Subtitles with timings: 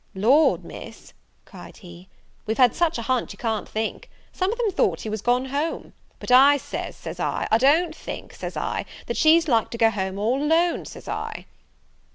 [0.15, 1.13] "Lord, Miss,"
[1.45, 2.09] cried he,
[2.47, 4.09] "we've had such a hunt you can't think!
[4.33, 7.95] some of them thought you was gone home: but I says, says I, I don't
[7.95, 11.45] think, says I, that she's like to go home all alone, says I."